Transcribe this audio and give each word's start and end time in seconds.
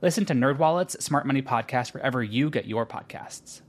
Listen 0.00 0.24
to 0.26 0.32
NerdWallet's 0.32 1.04
Smart 1.04 1.26
Money 1.26 1.42
Podcast 1.42 1.92
wherever 1.92 2.22
you 2.22 2.50
get 2.50 2.66
your 2.66 2.86
podcasts. 2.86 3.62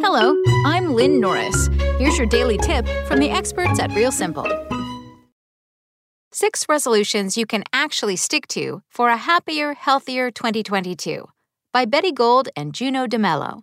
Hello, 0.00 0.40
I'm 0.64 0.94
Lynn 0.94 1.20
Norris. 1.20 1.68
Here's 1.98 2.16
your 2.16 2.28
daily 2.28 2.58
tip 2.58 2.86
from 3.06 3.18
the 3.18 3.30
experts 3.30 3.80
at 3.80 3.92
Real 3.92 4.12
Simple. 4.12 4.46
Six 6.30 6.66
resolutions 6.68 7.36
you 7.36 7.44
can 7.44 7.64
actually 7.72 8.14
stick 8.14 8.46
to 8.48 8.82
for 8.88 9.08
a 9.08 9.16
happier, 9.16 9.74
healthier 9.74 10.30
2022 10.30 11.28
by 11.72 11.84
Betty 11.84 12.12
Gold 12.12 12.48
and 12.54 12.72
Juno 12.72 13.06
DeMello. 13.06 13.62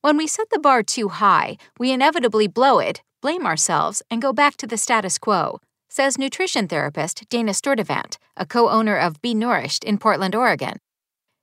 When 0.00 0.16
we 0.16 0.26
set 0.26 0.48
the 0.50 0.58
bar 0.58 0.82
too 0.82 1.08
high, 1.08 1.58
we 1.78 1.92
inevitably 1.92 2.48
blow 2.48 2.78
it, 2.78 3.02
blame 3.20 3.44
ourselves, 3.46 4.02
and 4.10 4.22
go 4.22 4.32
back 4.32 4.56
to 4.56 4.66
the 4.66 4.78
status 4.78 5.18
quo, 5.18 5.60
says 5.98 6.16
nutrition 6.16 6.68
therapist 6.68 7.28
Dana 7.28 7.52
Sturtevant, 7.52 8.18
a 8.36 8.46
co 8.46 8.68
owner 8.68 8.96
of 8.96 9.20
Be 9.20 9.34
Nourished 9.34 9.82
in 9.82 9.98
Portland, 9.98 10.36
Oregon. 10.36 10.76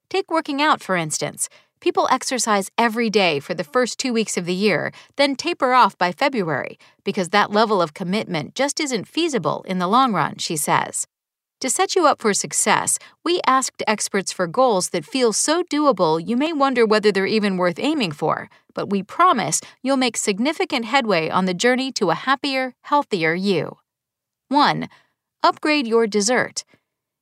Take 0.10 0.32
working 0.32 0.62
out, 0.62 0.82
for 0.82 0.96
instance. 0.96 1.50
People 1.82 2.08
exercise 2.10 2.72
every 2.78 3.10
day 3.10 3.42
for 3.42 3.54
the 3.54 3.66
first 3.66 4.00
two 4.00 4.14
weeks 4.14 4.38
of 4.38 4.46
the 4.46 4.54
year, 4.54 4.94
then 5.18 5.36
taper 5.36 5.74
off 5.74 5.98
by 5.98 6.14
February 6.14 6.80
because 7.04 7.32
that 7.32 7.52
level 7.52 7.82
of 7.82 7.94
commitment 7.94 8.56
just 8.56 8.80
isn't 8.80 9.10
feasible 9.10 9.62
in 9.68 9.80
the 9.80 9.90
long 9.90 10.14
run, 10.14 10.38
she 10.38 10.56
says. 10.56 11.06
To 11.60 11.70
set 11.70 11.94
you 11.94 12.08
up 12.08 12.22
for 12.22 12.34
success, 12.34 12.98
we 13.26 13.42
asked 13.46 13.84
experts 13.86 14.32
for 14.32 14.48
goals 14.48 14.92
that 14.92 15.04
feel 15.04 15.34
so 15.34 15.64
doable 15.64 16.26
you 16.26 16.38
may 16.38 16.54
wonder 16.54 16.86
whether 16.86 17.12
they're 17.12 17.26
even 17.38 17.58
worth 17.58 17.78
aiming 17.78 18.14
for, 18.14 18.50
but 18.74 18.90
we 18.90 19.04
promise 19.04 19.60
you'll 19.84 19.98
make 19.98 20.16
significant 20.16 20.86
headway 20.86 21.28
on 21.28 21.44
the 21.44 21.54
journey 21.54 21.92
to 21.92 22.10
a 22.10 22.16
happier, 22.16 22.74
healthier 22.84 23.34
you. 23.34 23.80
1. 24.50 24.88
Upgrade 25.42 25.88
your 25.88 26.06
dessert. 26.06 26.64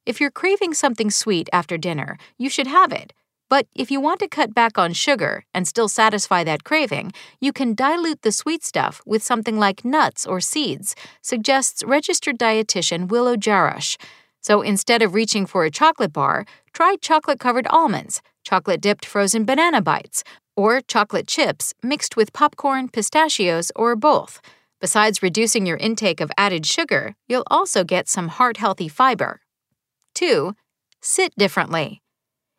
If 0.05 0.19
you're 0.19 0.29
craving 0.29 0.73
something 0.73 1.09
sweet 1.09 1.49
after 1.53 1.77
dinner, 1.77 2.17
you 2.37 2.49
should 2.49 2.67
have 2.67 2.91
it. 2.91 3.13
But 3.49 3.67
if 3.73 3.89
you 3.89 4.01
want 4.01 4.19
to 4.19 4.27
cut 4.27 4.53
back 4.53 4.77
on 4.77 4.91
sugar 4.91 5.45
and 5.53 5.65
still 5.65 5.87
satisfy 5.87 6.43
that 6.43 6.65
craving, 6.65 7.13
you 7.39 7.53
can 7.53 7.75
dilute 7.75 8.23
the 8.23 8.33
sweet 8.33 8.61
stuff 8.61 9.01
with 9.05 9.23
something 9.23 9.57
like 9.57 9.85
nuts 9.85 10.25
or 10.25 10.41
seeds, 10.41 10.95
suggests 11.21 11.81
registered 11.85 12.37
dietitian 12.37 13.07
Willow 13.07 13.37
Jarosh. 13.37 13.95
So 14.41 14.61
instead 14.61 15.01
of 15.01 15.13
reaching 15.13 15.45
for 15.45 15.63
a 15.63 15.71
chocolate 15.71 16.11
bar, 16.11 16.45
try 16.73 16.97
chocolate 16.99 17.39
covered 17.39 17.67
almonds, 17.67 18.21
chocolate 18.43 18.81
dipped 18.81 19.05
frozen 19.05 19.45
banana 19.45 19.81
bites, 19.81 20.25
or 20.57 20.81
chocolate 20.81 21.27
chips 21.27 21.73
mixed 21.81 22.17
with 22.17 22.33
popcorn, 22.33 22.89
pistachios, 22.89 23.71
or 23.77 23.95
both. 23.95 24.41
Besides 24.83 25.23
reducing 25.23 25.65
your 25.65 25.77
intake 25.77 26.19
of 26.19 26.29
added 26.37 26.65
sugar, 26.65 27.15
you'll 27.29 27.47
also 27.47 27.85
get 27.85 28.09
some 28.09 28.27
heart 28.27 28.57
healthy 28.57 28.89
fiber. 28.89 29.39
2. 30.15 30.55
Sit 31.01 31.33
differently. 31.37 32.01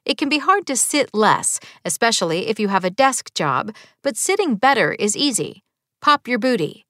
It 0.06 0.16
can 0.16 0.30
be 0.30 0.38
hard 0.38 0.66
to 0.68 0.74
sit 0.74 1.10
less, 1.12 1.60
especially 1.84 2.46
if 2.48 2.58
you 2.58 2.68
have 2.68 2.82
a 2.82 2.88
desk 2.88 3.34
job, 3.34 3.74
but 4.02 4.16
sitting 4.16 4.54
better 4.54 4.92
is 4.92 5.14
easy. 5.14 5.64
Pop 6.00 6.26
your 6.26 6.38
booty. 6.38 6.86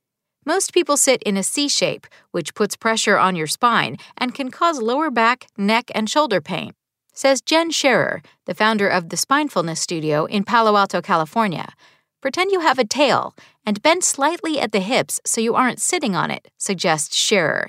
Most 0.47 0.73
people 0.73 0.97
sit 0.97 1.21
in 1.25 1.37
a 1.37 1.43
C 1.43 1.69
shape, 1.69 2.07
which 2.31 2.55
puts 2.55 2.77
pressure 2.77 3.19
on 3.19 3.35
your 3.35 3.49
spine 3.49 3.97
and 4.17 4.37
can 4.37 4.53
cause 4.53 4.81
lower 4.81 5.11
back, 5.11 5.49
neck, 5.59 5.91
and 5.97 6.09
shoulder 6.09 6.41
pain, 6.41 6.75
says 7.13 7.41
Jen 7.41 7.73
Sherer, 7.73 8.25
the 8.47 8.55
founder 8.55 8.87
of 8.87 9.09
the 9.09 9.17
Spinefulness 9.17 9.79
Studio 9.79 10.27
in 10.27 10.45
Palo 10.45 10.77
Alto, 10.77 11.03
California. 11.03 11.73
Pretend 12.25 12.53
you 12.53 12.61
have 12.61 12.79
a 12.79 12.87
tail 12.87 13.37
and 13.67 13.83
bend 13.83 14.03
slightly 14.03 14.59
at 14.59 14.73
the 14.73 14.81
hips 14.81 15.21
so 15.27 15.43
you 15.43 15.55
aren't 15.55 15.79
sitting 15.79 16.17
on 16.17 16.31
it, 16.31 16.49
suggests 16.57 17.15
Sherer. 17.15 17.69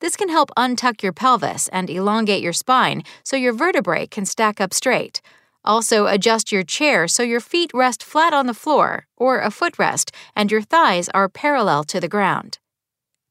This 0.00 0.14
can 0.14 0.28
help 0.28 0.50
untuck 0.58 1.02
your 1.02 1.14
pelvis 1.14 1.68
and 1.68 1.88
elongate 1.88 2.42
your 2.42 2.52
spine 2.52 3.02
so 3.24 3.34
your 3.34 3.54
vertebrae 3.54 4.06
can 4.06 4.26
stack 4.26 4.60
up 4.60 4.74
straight. 4.74 5.22
Also, 5.64 6.04
adjust 6.04 6.52
your 6.52 6.62
chair 6.62 7.08
so 7.08 7.22
your 7.22 7.40
feet 7.40 7.70
rest 7.72 8.04
flat 8.04 8.34
on 8.34 8.46
the 8.46 8.52
floor 8.52 9.06
or 9.16 9.40
a 9.40 9.48
footrest 9.48 10.10
and 10.36 10.52
your 10.52 10.60
thighs 10.60 11.08
are 11.14 11.30
parallel 11.30 11.82
to 11.84 11.98
the 11.98 12.06
ground. 12.06 12.58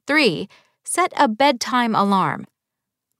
3. 0.07 0.49
Set 0.83 1.13
a 1.15 1.27
bedtime 1.27 1.93
alarm. 1.93 2.47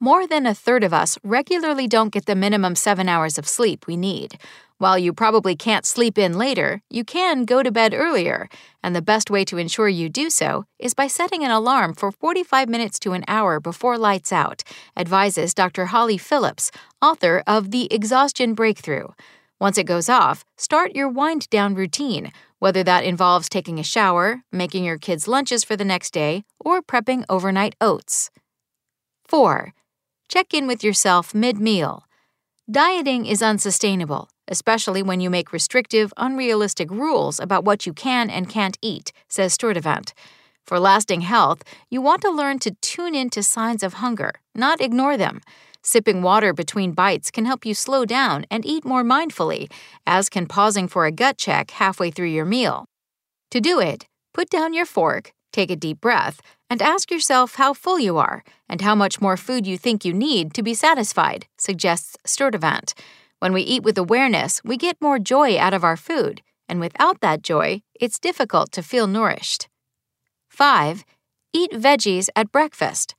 More 0.04 0.28
than 0.28 0.46
a 0.46 0.54
third 0.54 0.84
of 0.84 0.94
us 0.94 1.18
regularly 1.24 1.88
don't 1.88 2.12
get 2.12 2.26
the 2.26 2.36
minimum 2.36 2.76
seven 2.76 3.08
hours 3.08 3.38
of 3.38 3.48
sleep 3.48 3.88
we 3.88 3.96
need. 3.96 4.38
While 4.78 5.00
you 5.00 5.14
probably 5.14 5.56
can't 5.56 5.86
sleep 5.86 6.18
in 6.18 6.38
later, 6.38 6.82
you 6.90 7.06
can 7.06 7.46
go 7.46 7.64
to 7.64 7.72
bed 7.72 7.94
earlier, 7.94 8.50
and 8.84 8.94
the 8.94 9.02
best 9.02 9.32
way 9.32 9.46
to 9.46 9.58
ensure 9.58 9.88
you 9.88 10.10
do 10.10 10.30
so 10.30 10.66
is 10.78 10.94
by 10.94 11.08
setting 11.08 11.46
an 11.46 11.52
alarm 11.52 11.94
for 11.94 12.12
45 12.12 12.68
minutes 12.68 13.00
to 13.00 13.14
an 13.14 13.24
hour 13.30 13.62
before 13.62 13.98
lights 13.98 14.34
out, 14.34 14.62
advises 14.98 15.54
Dr. 15.54 15.86
Holly 15.86 16.18
Phillips, 16.18 16.70
author 17.02 17.42
of 17.48 17.72
The 17.72 17.88
Exhaustion 17.90 18.56
Breakthrough. 18.56 19.08
Once 19.58 19.78
it 19.78 19.86
goes 19.86 20.10
off, 20.10 20.44
start 20.58 20.94
your 20.94 21.08
wind 21.08 21.50
down 21.50 21.76
routine, 21.76 22.34
whether 22.60 22.84
that 22.84 23.06
involves 23.06 23.48
taking 23.48 23.80
a 23.80 23.84
shower, 23.84 24.44
making 24.52 24.84
your 24.84 24.98
kids' 24.98 25.30
lunches 25.30 25.64
for 25.64 25.78
the 25.78 25.86
next 25.86 26.12
day, 26.12 26.44
or 26.60 26.82
prepping 26.82 27.24
overnight 27.30 27.74
oats. 27.80 28.30
4. 29.30 29.74
Check 30.28 30.54
in 30.54 30.68
with 30.68 30.84
yourself 30.84 31.34
mid 31.34 31.60
meal. 31.60 32.06
Dieting 32.70 33.26
is 33.26 33.42
unsustainable 33.42 34.30
especially 34.48 35.02
when 35.02 35.20
you 35.20 35.30
make 35.30 35.54
restrictive, 35.54 36.14
unrealistic 36.18 36.90
rules 36.92 37.40
about 37.40 37.64
what 37.64 37.86
you 37.86 37.94
can 37.94 38.30
and 38.30 38.50
can't 38.50 38.78
eat, 38.82 39.12
says 39.28 39.54
Sturtevant. 39.54 40.14
For 40.66 40.80
lasting 40.80 41.22
health, 41.22 41.64
you 41.90 42.02
want 42.02 42.22
to 42.22 42.32
learn 42.32 42.60
to 42.60 42.76
tune 42.82 43.16
in 43.16 43.30
to 43.32 43.44
signs 43.44 43.84
of 43.84 43.96
hunger, 43.96 44.34
not 44.56 44.82
ignore 44.82 45.18
them. 45.18 45.42
Sipping 45.82 46.22
water 46.22 46.54
between 46.54 46.94
bites 46.94 47.30
can 47.30 47.46
help 47.46 47.66
you 47.66 47.74
slow 47.74 48.06
down 48.06 48.46
and 48.50 48.66
eat 48.66 48.86
more 48.86 49.04
mindfully, 49.04 49.70
as 50.08 50.30
can 50.30 50.46
pausing 50.46 50.88
for 50.88 51.06
a 51.06 51.12
gut 51.12 51.38
check 51.38 51.72
halfway 51.72 52.10
through 52.10 52.28
your 52.28 52.46
meal. 52.46 52.86
To 53.52 53.60
do 53.60 53.82
it, 53.82 54.06
put 54.34 54.50
down 54.50 54.74
your 54.74 54.86
fork, 54.86 55.34
take 55.54 55.72
a 55.72 55.78
deep 55.78 56.02
breath, 56.02 56.42
and 56.70 56.82
ask 56.82 57.10
yourself 57.10 57.56
how 57.56 57.74
full 57.74 58.00
you 58.00 58.18
are 58.18 58.44
and 58.68 58.82
how 58.82 58.96
much 58.96 59.22
more 59.22 59.38
food 59.38 59.66
you 59.66 59.78
think 59.78 60.04
you 60.04 60.14
need 60.14 60.54
to 60.56 60.64
be 60.64 60.74
satisfied, 60.74 61.48
suggests 61.58 62.18
Sturtevant. 62.26 62.94
When 63.40 63.54
we 63.54 63.62
eat 63.62 63.84
with 63.84 63.98
awareness, 63.98 64.62
we 64.66 64.76
get 64.76 65.02
more 65.02 65.20
joy 65.20 65.58
out 65.58 65.74
of 65.74 65.84
our 65.84 65.98
food, 65.98 66.42
and 66.68 66.80
without 66.80 67.22
that 67.22 67.44
joy, 67.44 67.84
it's 68.00 68.20
difficult 68.20 68.72
to 68.74 68.82
feel 68.82 69.08
nourished. 69.08 69.70
5. 70.50 71.06
Eat 71.54 71.72
veggies 71.72 72.30
at 72.36 72.52
breakfast. 72.52 73.16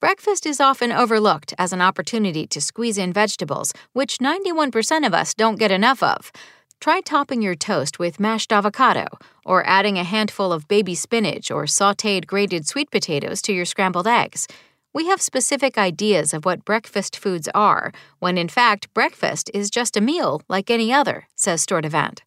Breakfast 0.00 0.44
is 0.44 0.60
often 0.60 0.92
overlooked 0.92 1.54
as 1.56 1.72
an 1.72 1.80
opportunity 1.80 2.46
to 2.48 2.60
squeeze 2.60 2.98
in 2.98 3.10
vegetables, 3.10 3.72
which 3.94 4.18
91% 4.18 5.06
of 5.06 5.14
us 5.14 5.32
don't 5.32 5.58
get 5.58 5.70
enough 5.70 6.02
of. 6.02 6.30
Try 6.80 7.00
topping 7.00 7.40
your 7.40 7.54
toast 7.54 7.98
with 7.98 8.20
mashed 8.20 8.52
avocado, 8.52 9.06
or 9.44 9.66
adding 9.66 9.98
a 9.98 10.04
handful 10.04 10.52
of 10.52 10.68
baby 10.68 10.94
spinach 10.94 11.50
or 11.50 11.64
sauteed 11.64 12.26
grated 12.26 12.66
sweet 12.66 12.90
potatoes 12.90 13.40
to 13.42 13.52
your 13.52 13.64
scrambled 13.64 14.06
eggs. 14.06 14.46
We 14.92 15.06
have 15.06 15.20
specific 15.20 15.76
ideas 15.76 16.32
of 16.32 16.44
what 16.44 16.64
breakfast 16.64 17.16
foods 17.16 17.48
are, 17.54 17.92
when 18.20 18.38
in 18.38 18.48
fact, 18.48 18.92
breakfast 18.94 19.50
is 19.52 19.70
just 19.70 19.96
a 19.96 20.00
meal 20.00 20.42
like 20.48 20.70
any 20.70 20.92
other, 20.92 21.26
says 21.34 21.62
Sturtevant. 21.62 22.22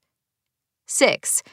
6. 0.87 1.43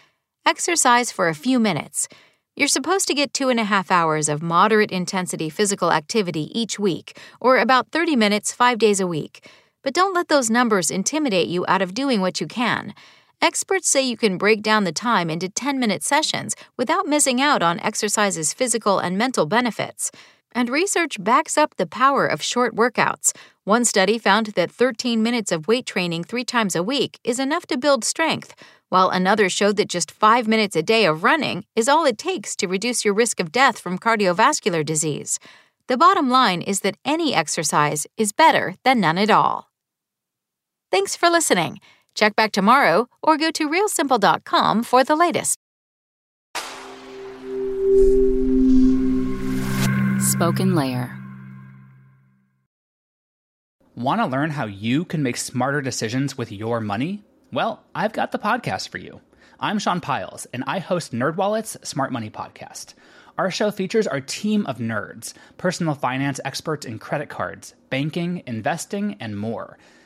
Exercise 0.47 1.13
for 1.13 1.29
a 1.29 1.35
few 1.35 1.61
minutes. 1.61 2.09
You're 2.57 2.69
supposed 2.69 3.09
to 3.09 3.15
get 3.15 3.35
two 3.35 3.49
and 3.49 3.59
a 3.59 3.65
half 3.65 3.91
hours 3.91 4.29
of 4.29 4.43
moderate 4.43 4.93
intensity 4.93 5.51
physical 5.51 5.91
activity 5.91 6.51
each 6.59 6.79
week, 6.79 7.19
or 7.41 7.59
about 7.59 7.91
30 7.91 8.15
minutes 8.15 8.53
five 8.53 8.79
days 8.79 9.01
a 9.01 9.07
week. 9.07 9.49
But 9.85 9.95
don't 9.95 10.15
let 10.15 10.29
those 10.29 10.51
numbers 10.51 10.91
intimidate 10.91 11.47
you 11.47 11.65
out 11.69 11.83
of 11.83 11.95
doing 11.95 12.23
what 12.23 12.41
you 12.41 12.47
can. 12.49 12.95
Experts 13.43 13.87
say 13.87 14.01
you 14.01 14.17
can 14.17 14.39
break 14.39 14.63
down 14.63 14.85
the 14.85 14.93
time 14.93 15.29
into 15.29 15.51
10 15.51 15.79
minute 15.79 16.03
sessions 16.03 16.57
without 16.79 17.07
missing 17.07 17.43
out 17.43 17.63
on 17.63 17.79
exercise's 17.81 18.55
physical 18.55 18.99
and 18.99 19.19
mental 19.19 19.45
benefits. 19.45 20.11
And 20.53 20.71
research 20.71 21.23
backs 21.23 21.59
up 21.59 21.77
the 21.77 21.87
power 21.87 22.27
of 22.27 22.41
short 22.41 22.75
workouts. 22.75 23.33
One 23.65 23.85
study 23.85 24.19
found 24.19 24.47
that 24.47 24.71
13 24.71 25.23
minutes 25.23 25.53
of 25.53 25.69
weight 25.69 25.85
training 25.85 26.25
three 26.25 26.45
times 26.45 26.75
a 26.75 26.83
week 26.83 27.19
is 27.23 27.39
enough 27.39 27.67
to 27.67 27.77
build 27.77 28.05
strength, 28.05 28.55
while 28.89 29.11
another 29.11 29.51
showed 29.51 29.77
that 29.77 29.89
just 29.89 30.11
five 30.11 30.49
minutes 30.49 30.77
a 30.77 30.83
day 30.83 31.05
of 31.05 31.25
running 31.25 31.67
is 31.77 31.89
all 31.89 32.07
it 32.07 32.17
takes 32.17 32.57
to 32.57 32.69
reduce 32.69 33.05
your 33.05 33.13
risk 33.13 33.41
of 33.41 33.53
death 33.53 33.79
from 33.79 33.99
cardiovascular 33.99 34.83
disease. 34.85 35.39
the 35.87 35.99
bottom 35.99 36.31
line 36.31 36.63
is 36.63 36.81
that 36.81 36.97
any 37.05 37.35
exercise 37.35 38.07
is 38.17 38.33
better 38.33 38.75
than 38.85 39.01
none 39.01 39.19
at 39.19 39.29
all. 39.29 39.74
Thanks 40.95 41.17
for 41.17 41.29
listening. 41.29 41.81
Check 42.15 42.37
back 42.37 42.53
tomorrow 42.53 43.09
or 43.21 43.37
go 43.37 43.51
to 43.51 43.69
realsimple.com 43.69 44.85
for 44.85 45.03
the 45.03 45.17
latest. 45.17 45.59
SpokenLayer. 50.37 51.21
Want 53.97 54.21
to 54.21 54.27
learn 54.29 54.51
how 54.51 54.67
you 54.67 55.05
can 55.05 55.25
make 55.25 55.37
smarter 55.37 55.81
decisions 55.83 56.39
with 56.39 56.53
your 56.53 56.81
money? 56.81 57.25
Well, 57.51 57.83
I've 57.97 58.13
got 58.13 58.31
the 58.31 58.39
podcast 58.39 58.89
for 58.89 58.99
you. 58.99 59.21
I'm 59.59 59.81
Sean 59.81 60.01
Pyles, 60.01 60.47
and 60.53 60.63
I 60.69 60.79
host 60.79 61.13
NerdWallet's 61.13 61.77
Smart 61.83 62.13
Money 62.13 62.31
Podcast. 62.31 62.95
Our 63.37 63.51
show 63.51 63.73
features 63.73 64.07
our 64.07 64.21
team 64.21 64.65
of 64.67 64.79
nerds, 64.79 65.33
personal 65.59 65.97
finance 65.97 66.39
experts 66.45 66.87
in 66.87 67.01
credit 67.01 67.29
cards, 67.29 67.75
banking, 67.91 68.45
investing, 68.47 69.17
and 69.19 69.37
more. 69.37 69.77